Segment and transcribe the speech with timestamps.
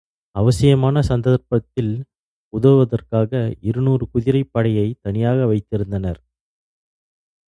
[0.35, 1.91] அவசியமான சந்தர்ப்பத்தில்,
[2.53, 6.19] உதவுவதற்காக இருநூறு குதிரைப் படையைத் தனியாக வைத்திருந்தனர்.